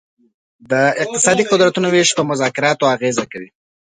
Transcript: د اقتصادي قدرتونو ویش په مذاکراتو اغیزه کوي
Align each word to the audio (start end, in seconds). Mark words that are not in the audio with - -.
د 0.71 0.73
اقتصادي 1.03 1.43
قدرتونو 1.51 1.87
ویش 1.89 2.09
په 2.17 2.23
مذاکراتو 2.29 2.91
اغیزه 2.95 3.25
کوي 3.31 3.49